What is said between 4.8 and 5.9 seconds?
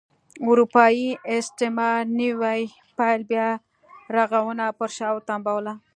شا وتمبوله.